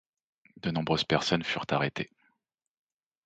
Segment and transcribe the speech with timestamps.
[0.55, 2.09] De nombreuses personnes furent arrêtées.